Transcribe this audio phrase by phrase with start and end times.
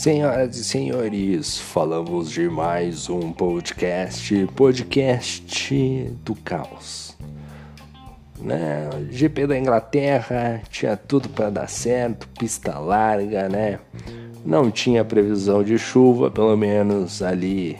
[0.00, 7.14] Senhoras e senhores, falamos de mais um podcast, podcast do caos.
[8.40, 8.88] Né?
[9.10, 13.78] GP da Inglaterra tinha tudo para dar certo, pista larga, né?
[14.42, 17.76] Não tinha previsão de chuva, pelo menos ali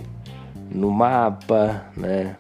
[0.70, 2.36] no mapa, né?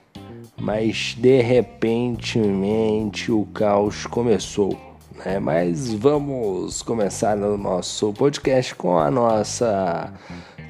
[0.60, 4.89] Mas de repentemente o caos começou
[5.24, 5.38] né?
[5.38, 10.12] Mas vamos começar no nosso podcast com a nossa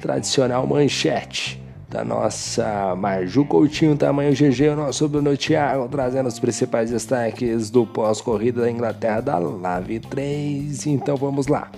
[0.01, 1.61] tradicional manchete
[1.91, 7.85] da nossa Marju Coutinho, tamanho GG, o nosso Bruno Thiago, trazendo os principais destaques do
[7.85, 10.87] pós-corrida da Inglaterra da Lave 3.
[10.87, 11.69] Então vamos lá.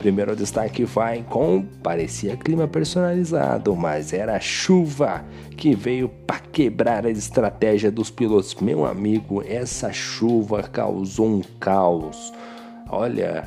[0.00, 5.22] Primeiro destaque vai com parecia clima personalizado, mas era chuva
[5.58, 8.54] que veio para quebrar a estratégia dos pilotos.
[8.54, 12.32] Meu amigo, essa chuva causou um caos.
[12.88, 13.46] Olha,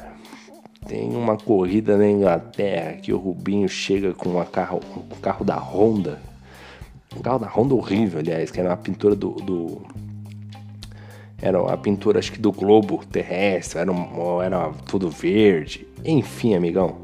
[0.85, 5.57] tem uma corrida na Inglaterra que o Rubinho chega com uma carro, um carro da
[5.57, 6.21] Honda.
[7.17, 9.81] Um carro da Honda horrível, aliás, que era uma pintura do, do
[11.43, 15.85] era a pintura acho que do globo terrestre, era, um, era tudo verde.
[16.05, 16.99] Enfim, amigão,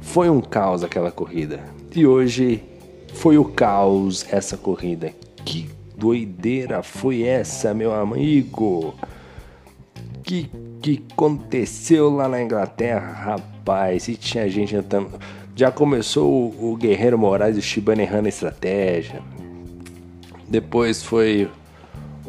[0.00, 1.60] foi um caos aquela corrida.
[1.94, 2.64] E hoje
[3.14, 5.12] foi o caos essa corrida.
[5.44, 8.92] Que doideira foi essa, meu amigo?
[10.24, 10.50] Que
[10.82, 14.08] que aconteceu lá na Inglaterra, rapaz?
[14.08, 15.10] E tinha gente entrando.
[15.54, 19.22] Já começou o, o Guerreiro Moraes e o Shibane errando a estratégia.
[20.48, 21.48] Depois foi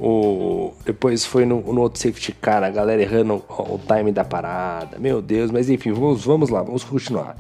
[0.04, 4.26] o, depois foi no, no, outro safety car, a galera errando o, o, time da
[4.26, 4.98] parada.
[4.98, 7.38] Meu Deus, mas enfim, vamos, vamos lá, vamos continuar.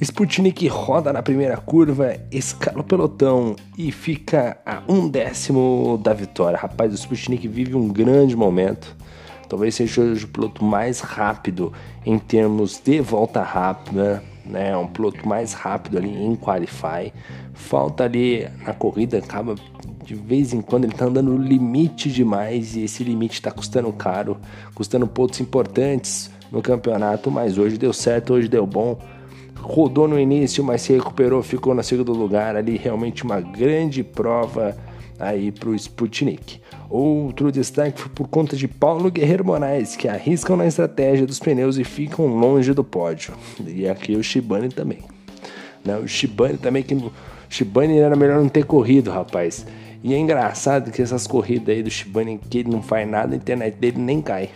[0.00, 6.58] Sputnik roda na primeira curva, escala o pelotão e fica a um décimo da vitória.
[6.58, 8.96] Rapaz, o Sputnik vive um grande momento.
[9.46, 11.74] Talvez seja o piloto mais rápido
[12.06, 14.74] em termos de volta rápida, né?
[14.74, 17.12] Um piloto mais rápido ali em qualify.
[17.52, 19.54] Falta ali na corrida, acaba
[20.12, 23.90] de vez em quando ele tá andando no limite demais e esse limite está custando
[23.94, 24.36] caro,
[24.74, 28.98] custando pontos importantes no campeonato, mas hoje deu certo, hoje deu bom.
[29.56, 34.76] Rodou no início, mas se recuperou, ficou no segundo lugar ali, realmente uma grande prova
[35.18, 36.60] aí para o Sputnik.
[36.90, 41.78] Outro destaque foi por conta de Paulo Guerreiro Moraes, que arriscam na estratégia dos pneus
[41.78, 43.32] e ficam longe do pódio.
[43.66, 44.98] E aqui o Shibane também.
[45.82, 45.96] Né?
[45.96, 46.94] O Shibane também, que
[47.52, 49.66] Shibane era melhor não ter corrido, rapaz.
[50.02, 53.36] E é engraçado que essas corridas aí do Shibane, que ele não faz nada, a
[53.36, 54.50] internet dele nem cai.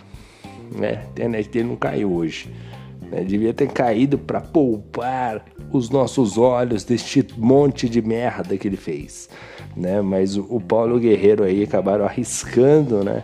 [0.72, 1.02] Né?
[1.06, 2.52] A internet dele não caiu hoje.
[3.10, 3.22] Né?
[3.22, 9.28] Devia ter caído para poupar os nossos olhos deste monte de merda que ele fez.
[9.76, 10.00] Né?
[10.00, 13.22] Mas o, o Paulo Guerreiro aí acabaram arriscando, né?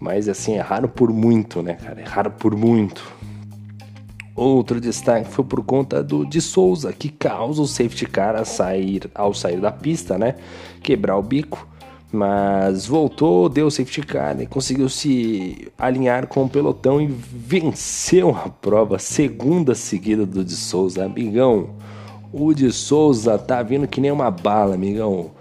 [0.00, 2.00] Mas assim, erraram por muito, né, cara?
[2.00, 3.02] Erraram por muito.
[4.38, 9.10] Outro destaque foi por conta do de Souza, que causa o safety car a sair,
[9.12, 10.36] ao sair da pista, né?
[10.80, 11.66] Quebrar o bico.
[12.12, 18.30] Mas voltou, deu o safety car e conseguiu se alinhar com o pelotão e venceu
[18.30, 21.04] a prova, segunda seguida do de Souza.
[21.04, 21.70] Amigão,
[22.32, 25.32] o de Souza tá vindo que nem uma bala, amigão.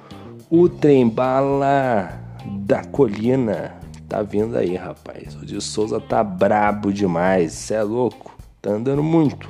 [0.49, 2.19] O trem bala
[2.61, 3.75] da colina
[4.09, 5.35] tá vindo aí, rapaz.
[5.35, 8.36] O de Souza tá brabo demais, cê é louco.
[8.67, 9.49] Tá andando muito.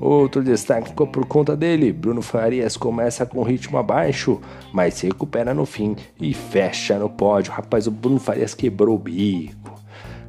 [0.00, 1.92] Outro destaque ficou por conta dele.
[1.92, 4.40] Bruno Farias começa com ritmo abaixo,
[4.72, 7.52] mas se recupera no fim e fecha no pódio.
[7.52, 9.78] Rapaz, o Bruno Farias quebrou o bico.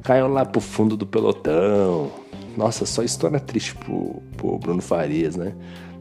[0.02, 2.10] Caiu lá pro fundo do pelotão.
[2.54, 5.54] Nossa, só história triste pro, pro Bruno Farias, né?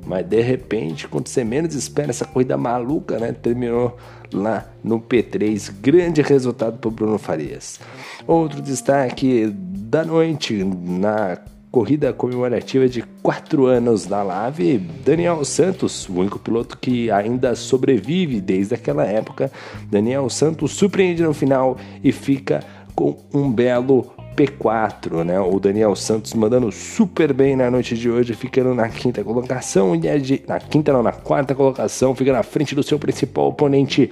[0.05, 3.31] Mas de repente, quando você menos espera essa corrida maluca, né?
[3.31, 3.95] Terminou
[4.33, 5.71] lá no P3.
[5.79, 7.79] Grande resultado pro Bruno Farias.
[8.27, 11.37] Outro destaque da noite na
[11.73, 18.39] corrida comemorativa de quatro anos da Lave, Daniel Santos, o único piloto que ainda sobrevive
[18.39, 19.51] desde aquela época.
[19.89, 22.63] Daniel Santos surpreende no final e fica
[22.93, 24.05] com um belo
[24.35, 25.39] P4, né?
[25.39, 30.43] O Daniel Santos mandando super bem na noite de hoje, ficando na quinta colocação e
[30.47, 34.11] na quinta não, na quarta colocação, fica na frente do seu principal oponente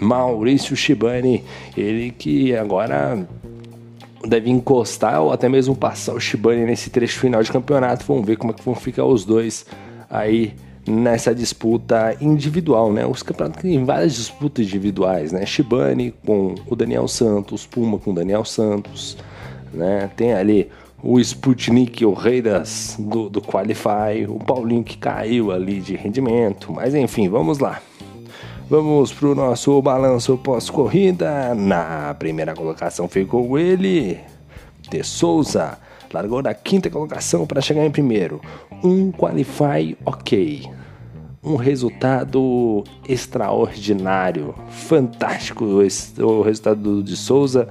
[0.00, 1.44] Maurício Shibani,
[1.76, 3.28] ele que agora
[4.26, 8.04] deve encostar ou até mesmo passar o Shibane nesse trecho final de campeonato.
[8.06, 9.66] Vamos ver como é que vão ficar os dois
[10.08, 10.54] aí
[10.86, 13.06] nessa disputa individual, né?
[13.06, 15.46] Os campeonatos têm várias disputas individuais, né?
[15.46, 19.16] Shibane com o Daniel Santos, Puma com o Daniel Santos,
[19.72, 20.10] né?
[20.16, 20.68] Tem ali
[21.02, 26.72] o Sputnik, o rei das, do, do Qualify, o Paulinho que caiu ali de rendimento,
[26.72, 27.80] mas enfim, vamos lá.
[28.68, 31.54] Vamos para o nosso balanço pós-corrida.
[31.54, 34.18] Na primeira colocação ficou ele,
[34.90, 35.78] De Souza.
[36.12, 38.40] largou na quinta colocação para chegar em primeiro.
[38.82, 40.70] Um qualify ok.
[41.42, 47.68] Um resultado extraordinário, fantástico o resultado do de Souza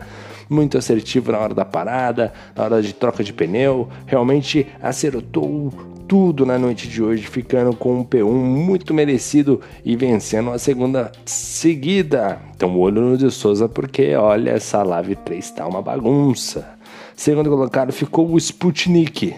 [0.51, 5.71] muito assertivo na hora da parada, na hora de troca de pneu, realmente acertou
[6.11, 11.09] tudo na noite de hoje, ficando com um P1 muito merecido e vencendo a segunda
[11.23, 12.37] seguida.
[12.53, 16.67] Então, olho no de Souza, porque olha, essa Live 3 tá uma bagunça.
[17.15, 19.33] Segundo colocado ficou o Sputnik.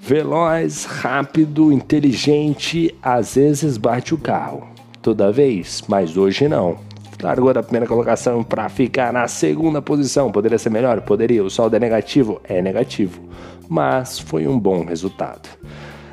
[0.00, 4.66] Veloz, rápido, inteligente, às vezes bate o carro.
[5.00, 6.78] Toda vez, mas hoje não.
[7.22, 10.32] Largou da primeira colocação para ficar na segunda posição.
[10.32, 11.00] Poderia ser melhor?
[11.02, 11.44] Poderia.
[11.44, 12.40] O saldo é negativo?
[12.42, 13.20] É negativo.
[13.68, 15.48] Mas foi um bom resultado.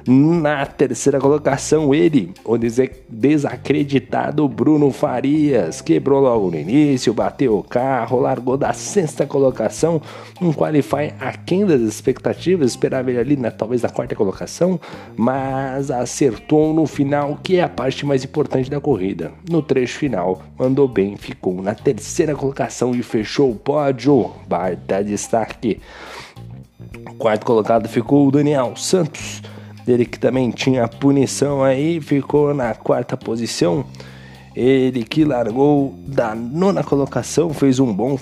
[0.08, 8.20] Na terceira colocação, ele, o desacreditado Bruno Farias, quebrou logo no início, bateu o carro,
[8.20, 10.02] largou da sexta colocação,
[10.42, 14.80] um qualify aquém das expectativas, esperava ele ali na, talvez na quarta colocação,
[15.18, 19.32] mas acertou no final, que é a parte mais importante da corrida.
[19.50, 24.32] No trecho final, mandou bem, ficou na terceira colocação e fechou o pódio.
[24.48, 25.80] Baita destaque.
[27.18, 29.42] Quarto colocado ficou o Daniel Santos
[29.90, 33.84] dele que também tinha punição aí, ficou na quarta posição.
[34.56, 38.16] Ele que largou da nona colocação, fez um bom,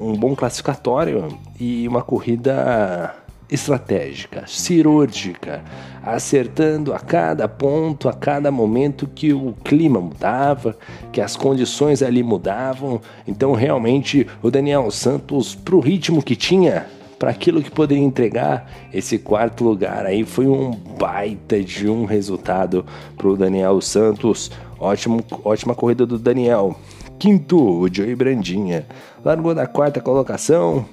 [0.00, 1.28] um bom classificatório
[1.60, 3.14] e uma corrida
[3.50, 5.62] estratégica, cirúrgica,
[6.02, 10.78] acertando a cada ponto, a cada momento que o clima mudava,
[11.12, 13.02] que as condições ali mudavam.
[13.28, 16.86] Então, realmente, o Daniel Santos, para o ritmo que tinha,
[17.22, 22.84] para aquilo que poderia entregar, esse quarto lugar aí foi um baita de um resultado
[23.16, 24.50] para o Daniel Santos.
[24.76, 26.74] Ótimo, ótima corrida do Daniel.
[27.20, 28.88] Quinto, o Joey Brandinha.
[29.24, 30.84] Largou da quarta colocação,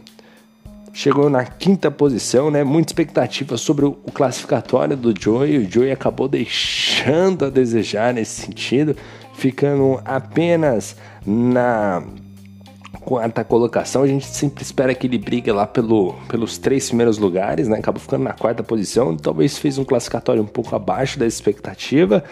[0.93, 2.63] chegou na quinta posição, né?
[2.63, 5.57] Muita expectativa sobre o classificatório do Joey.
[5.57, 8.95] O Joey acabou deixando a desejar nesse sentido,
[9.33, 12.03] ficando apenas na
[12.97, 14.03] quarta colocação.
[14.03, 17.77] A gente sempre espera que ele brigue lá pelo, pelos três primeiros lugares, né?
[17.77, 19.15] Acabou ficando na quarta posição.
[19.15, 22.23] Talvez fez um classificatório um pouco abaixo da expectativa.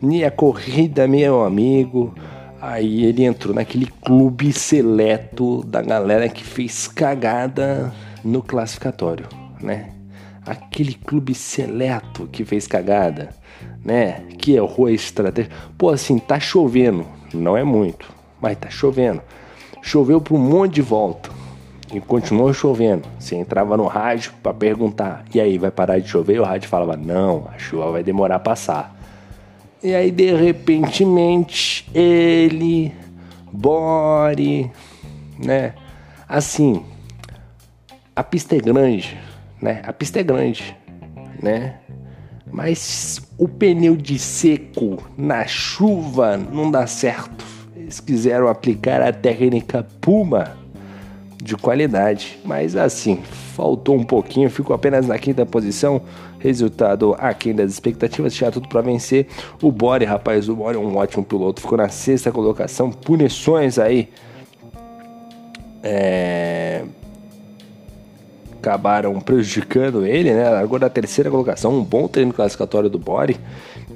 [0.00, 2.14] E a corrida, meu amigo.
[2.60, 7.92] Aí ele entrou naquele clube seleto da galera que fez cagada
[8.24, 9.26] no classificatório,
[9.60, 9.88] né?
[10.46, 13.30] Aquele clube seleto que fez cagada,
[13.84, 14.22] né?
[14.38, 15.50] Que errou a estratégia.
[15.76, 17.04] Pô, assim, tá chovendo.
[17.34, 18.08] Não é muito,
[18.40, 19.20] mas tá chovendo.
[19.82, 21.28] Choveu por um monte de volta
[21.92, 23.06] e continuou chovendo.
[23.18, 26.40] Você entrava no rádio para perguntar: e aí, vai parar de chover?
[26.40, 28.96] O rádio falava: não, a chuva vai demorar a passar.
[29.82, 32.92] E aí, de repentemente, ele,
[33.50, 34.70] Bore,
[35.38, 35.74] né?
[36.28, 36.84] Assim,
[38.14, 39.18] a pista é grande,
[39.60, 39.82] né?
[39.84, 40.76] A pista é grande,
[41.42, 41.76] né?
[42.50, 47.51] Mas o pneu de seco na chuva não dá certo.
[47.92, 50.56] Eles quiseram aplicar a técnica Puma
[51.36, 53.20] de qualidade, mas assim,
[53.54, 56.00] faltou um pouquinho, ficou apenas na quinta posição.
[56.38, 59.26] Resultado aquém das expectativas, tinha tudo para vencer.
[59.60, 62.90] O Bore, rapaz, o Bore é um ótimo piloto, ficou na sexta colocação.
[62.90, 64.08] Punições aí.
[65.82, 66.84] É,
[68.58, 70.48] acabaram prejudicando ele, né?
[70.48, 73.36] Largou na terceira colocação, um bom treino classificatório do Bore.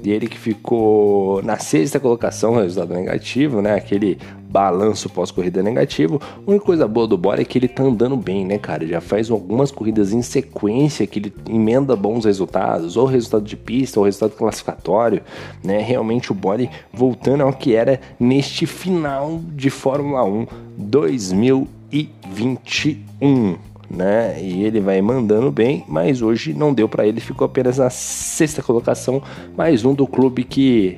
[0.03, 3.75] E ele que ficou na sexta colocação, resultado negativo, né?
[3.75, 4.17] Aquele
[4.49, 6.21] balanço pós-corrida negativo.
[6.23, 8.87] A única coisa boa do Bore é que ele tá andando bem, né, cara?
[8.87, 13.99] Já faz algumas corridas em sequência que ele emenda bons resultados, ou resultado de pista,
[13.99, 15.21] ou resultado classificatório,
[15.63, 15.79] né?
[15.81, 23.57] Realmente o Bore voltando ao que era neste final de Fórmula 1 2021
[23.89, 24.41] né?
[24.41, 28.61] E ele vai mandando bem, mas hoje não deu para ele, ficou apenas na sexta
[28.61, 29.21] colocação,
[29.55, 30.97] mais um do clube que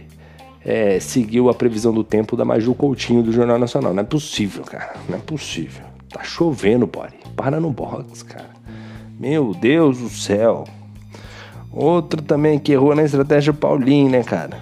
[0.64, 3.94] é, seguiu a previsão do tempo da Maju Coutinho do Jornal Nacional.
[3.94, 5.86] Não é possível, cara, não é possível.
[6.10, 7.14] Tá chovendo, Bore.
[7.36, 8.50] Para no box, cara.
[9.20, 10.64] Meu Deus do céu.
[11.72, 14.58] Outro também que errou na estratégia Paulinho, né, cara?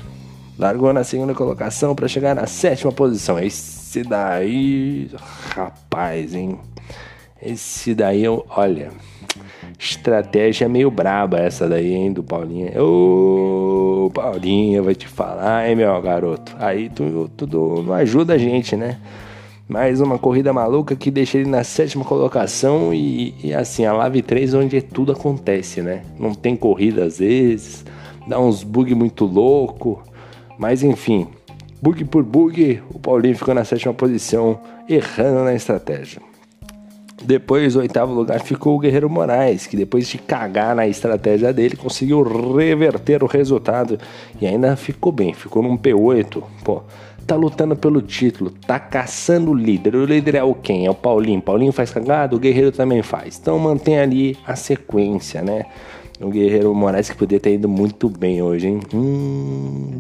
[0.60, 3.39] Largou na segunda colocação para chegar na sétima posição.
[3.39, 5.10] Esse daí,
[5.55, 6.60] rapaz, hein?
[7.41, 8.91] Esse daí, olha,
[9.79, 12.72] estratégia meio braba essa daí, hein, do Paulinho.
[12.84, 16.56] Ô, Paulinho, vou te falar, hein, meu garoto.
[16.60, 18.98] Aí tu, tu não ajuda a gente, né?
[19.70, 24.22] Mais uma corrida maluca que deixa ele na sétima colocação e, e assim, a Lave
[24.22, 26.03] 3 onde tudo acontece, né?
[26.17, 27.86] Não tem corrida às vezes,
[28.25, 30.01] dá uns bug muito louco,
[30.58, 31.27] mas enfim,
[31.82, 36.22] bug por bug, o Paulinho ficou na sétima posição, errando na estratégia.
[37.27, 41.75] Depois, o oitavo lugar ficou o Guerreiro Moraes, que depois de cagar na estratégia dele,
[41.75, 44.00] conseguiu reverter o resultado
[44.39, 46.41] e ainda ficou bem, ficou num P8.
[46.63, 46.84] Pô,
[47.27, 49.93] tá lutando pelo título, tá caçando o líder.
[49.98, 50.86] O líder é o quem?
[50.86, 51.41] É o Paulinho.
[51.41, 53.38] Paulinho faz cagada, o Guerreiro também faz.
[53.38, 55.65] Então mantém ali a sequência, né?
[56.22, 58.79] O Guerreiro Moraes que poderia ter ido muito bem hoje, hein?
[58.93, 60.00] Hum,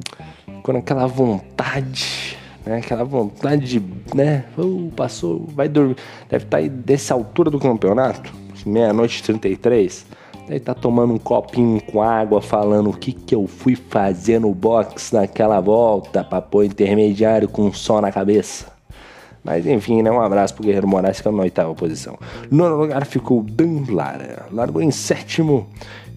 [0.63, 2.36] com aquela vontade
[2.67, 2.77] né?
[2.77, 3.83] Aquela vontade de,
[4.13, 4.45] né?
[4.57, 5.95] Uh, passou, vai dormir.
[6.29, 8.33] Deve estar tá aí dessa altura do campeonato,
[8.65, 10.05] meia-noite 33.
[10.47, 14.39] Deve estar tá tomando um copinho com água, falando o que, que eu fui fazer
[14.39, 18.77] no box naquela volta para pôr intermediário com um sol na cabeça.
[19.43, 20.11] Mas enfim, né?
[20.11, 22.17] Um abraço pro Guerreiro Moraes, que é na oitava posição.
[22.51, 24.45] Nono lugar ficou Dan Lara.
[24.51, 25.67] Largou em sétimo.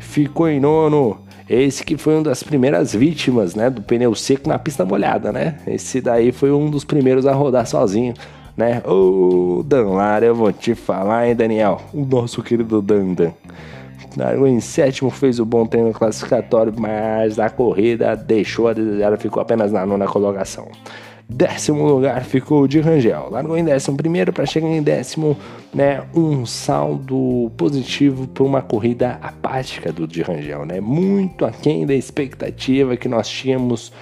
[0.00, 1.20] Ficou em nono.
[1.50, 5.56] Esse que foi uma das primeiras vítimas, né, do pneu seco na pista molhada, né?
[5.66, 8.14] Esse daí foi um dos primeiros a rodar sozinho,
[8.56, 8.80] né?
[8.86, 11.80] Ô, Dan Lara, eu vou te falar, hein, Daniel?
[11.92, 13.32] O nosso querido Dandan.
[14.16, 19.42] Largou em sétimo, fez o bom treino classificatório, mas a corrida deixou a desejar, ficou
[19.42, 20.68] apenas na nona colocação.
[21.32, 23.28] Décimo lugar ficou o de Rangel.
[23.30, 25.36] Largou em décimo primeiro para chegar em décimo,
[25.72, 26.02] né?
[26.12, 30.80] Um saldo positivo por uma corrida apática do de Rangel, né?
[30.80, 33.92] Muito aquém da expectativa que nós tínhamos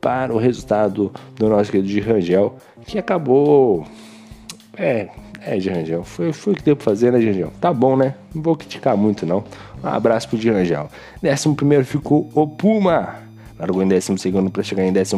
[0.00, 3.84] para o resultado do nosso querido de Rangel, que acabou.
[4.76, 5.08] É,
[5.42, 6.02] é, de Rangel.
[6.04, 7.52] Foi, foi o que deu pra fazer, né, de Rangel?
[7.60, 8.14] Tá bom, né?
[8.34, 9.44] Não vou criticar muito, não.
[9.84, 10.88] Um abraço pro de Rangel.
[11.20, 13.27] Décimo primeiro ficou o Puma
[13.58, 15.14] largou em 12 para chegar em 11,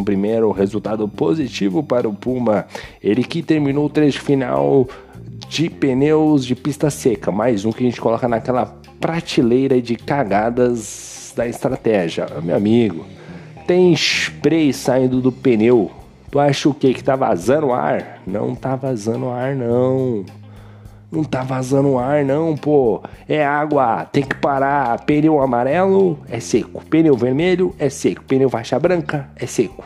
[0.56, 2.66] resultado positivo para o Puma.
[3.02, 4.88] Ele que terminou o trecho final
[5.48, 8.66] de pneus de pista seca, mais um que a gente coloca naquela
[9.00, 12.26] prateleira de cagadas da estratégia.
[12.42, 13.04] Meu amigo,
[13.66, 15.90] tem spray saindo do pneu.
[16.30, 16.94] Tu acha o que?
[16.94, 18.22] Que tá vazando ar?
[18.26, 20.24] Não tá vazando ar, não.
[21.10, 23.02] Não tá vazando ar, não, pô.
[23.28, 25.04] É água, tem que parar.
[25.04, 26.84] Pneu amarelo é seco.
[26.86, 28.22] Pneu vermelho é seco.
[28.24, 29.84] Pneu faixa branca é seco.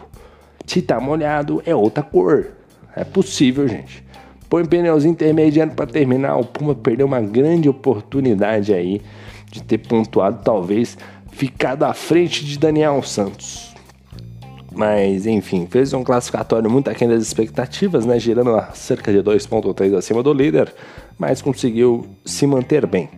[0.66, 2.48] Se tá molhado, é outra cor.
[2.94, 4.04] É possível, gente.
[4.48, 6.36] Põe pneuzinho intermediário para terminar.
[6.36, 9.00] O Puma perdeu uma grande oportunidade aí
[9.50, 10.96] de ter pontuado, talvez
[11.32, 13.73] ficado à frente de Daniel Santos.
[14.74, 18.18] Mas, enfim, fez um classificatório muito aquém das expectativas, né?
[18.18, 20.74] Girando a cerca de 2,3 acima do líder,
[21.16, 23.08] mas conseguiu se manter bem.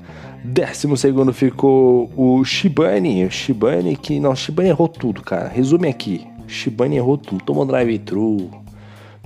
[0.45, 3.25] Décimo segundo ficou o Shibane.
[3.25, 4.21] O Shibane que.
[4.21, 5.49] Não, Shibane errou tudo, cara.
[5.49, 6.27] Resume aqui.
[6.47, 7.43] Shibane errou tudo.
[7.43, 8.51] Tomou drive-thru.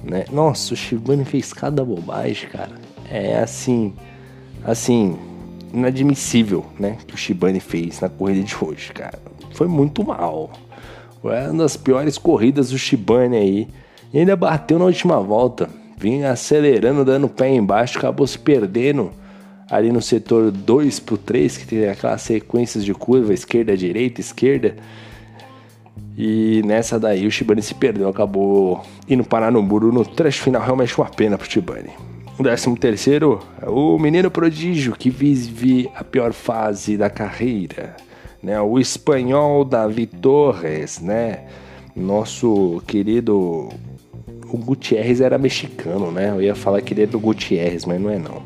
[0.02, 0.24] Né?
[0.32, 2.72] Nossa, o Shibane fez cada bobagem, cara.
[3.10, 3.92] É assim.
[4.64, 5.18] Assim.
[5.74, 6.96] Inadmissível, né?
[7.06, 9.18] Que o Shibane fez na corrida de hoje, cara.
[9.52, 10.50] Foi muito mal.
[11.20, 13.68] Foi uma das piores corridas do Shibane aí.
[14.12, 15.68] E ainda bateu na última volta.
[15.96, 19.12] Vinha acelerando, dando pé embaixo, acabou se perdendo
[19.70, 24.74] ali no setor 2 pro 3, que tem aquelas sequências de curva, esquerda, direita, esquerda.
[26.16, 30.62] E nessa daí o Shibane se perdeu, acabou indo parar no muro no trecho final,
[30.62, 31.90] realmente uma pena pro Shibane.
[32.38, 37.94] O décimo terceiro, o menino prodígio que vive a pior fase da carreira
[38.42, 38.60] né?
[38.60, 41.46] O espanhol Davi Torres, né?
[41.94, 43.68] Nosso querido
[44.52, 46.30] o Gutierrez era mexicano, né?
[46.30, 48.42] Eu ia falar que ele é do Gutierrez, mas não é não.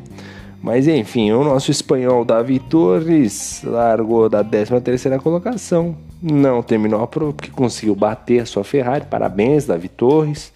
[0.61, 5.95] Mas enfim, o nosso espanhol Davi Torres largou da 13 terceira colocação.
[6.21, 9.05] Não terminou a prova porque conseguiu bater a sua Ferrari.
[9.05, 10.51] Parabéns, Davi Torres.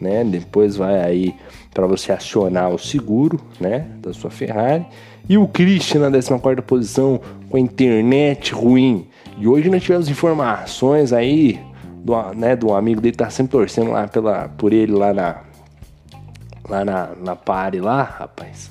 [0.00, 0.24] Né?
[0.24, 1.34] Depois vai aí
[1.72, 4.86] para você acionar o seguro, né, da sua Ferrari.
[5.28, 9.06] E o Christian na 14 posição com a internet ruim.
[9.38, 11.60] E hoje nós tivemos informações aí
[12.04, 15.40] do, né, do amigo dele tá sempre torcendo lá pela, por ele lá na
[16.68, 18.70] lá na, na pare lá, rapaz.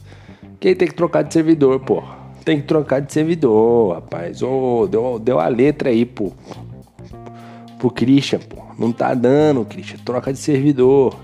[0.60, 2.04] Quem tem que trocar de servidor, pô.
[2.46, 4.42] Tem que trocar de servidor, rapaz.
[4.42, 6.32] Ô, oh, deu, deu a letra aí, pô.
[7.78, 8.62] Pro Christian, pô.
[8.78, 9.98] Não tá dando, Christian.
[10.04, 11.16] Troca de servidor.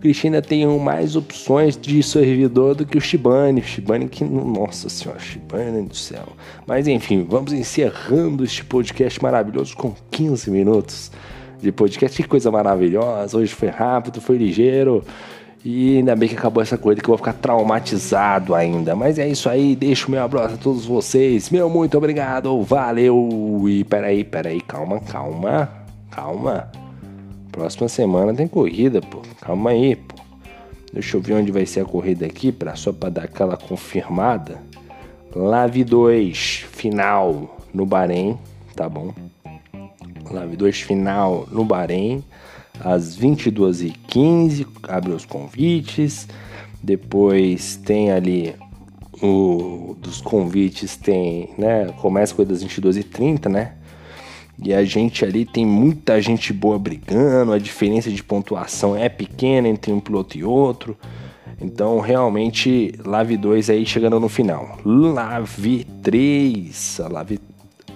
[0.00, 3.62] Cristina tem mais opções de servidor do que o Shibane.
[3.62, 6.24] Shibane que, nossa senhora, Shibane do céu.
[6.66, 11.12] Mas enfim, vamos encerrando este podcast maravilhoso com 15 minutos
[11.60, 12.20] de podcast.
[12.20, 13.36] Que coisa maravilhosa.
[13.36, 15.04] Hoje foi rápido, foi ligeiro.
[15.62, 18.96] E ainda bem que acabou essa coisa que eu vou ficar traumatizado ainda.
[18.96, 21.50] Mas é isso aí, deixo o meu abraço a todos vocês.
[21.50, 23.66] Meu muito obrigado, valeu.
[23.68, 25.68] E peraí, peraí, calma, calma,
[26.10, 26.79] calma.
[27.52, 29.22] Próxima semana tem corrida, pô.
[29.40, 30.16] Calma aí, pô.
[30.92, 34.60] Deixa eu ver onde vai ser a corrida aqui, pra, só para dar aquela confirmada.
[35.34, 38.36] Lave 2, final no Bahrein,
[38.74, 39.14] tá bom?
[40.28, 42.24] Lave 2, final no Bahrein,
[42.80, 46.26] às 22h15, abre os convites.
[46.82, 48.54] Depois tem ali
[49.22, 51.92] o, dos convites tem, né?
[52.00, 53.74] Começa com das 22h30, né?
[54.62, 59.68] E a gente ali tem muita gente boa brigando, a diferença de pontuação é pequena
[59.68, 60.96] entre um piloto e outro.
[61.60, 64.78] Então, realmente, Lave 2 aí chegando no final.
[64.84, 67.40] Lave 3, a Lave,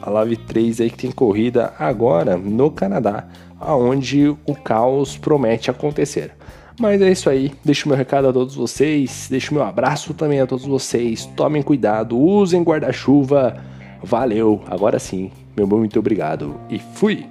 [0.01, 3.27] a Lave 3 aí que tem corrida agora no Canadá,
[3.61, 6.33] aonde o caos promete acontecer.
[6.79, 10.47] Mas é isso aí, deixo meu recado a todos vocês, deixo meu abraço também a
[10.47, 11.25] todos vocês.
[11.37, 13.63] Tomem cuidado, usem guarda-chuva.
[14.05, 17.27] Valeu, agora sim, meu muito obrigado e fui!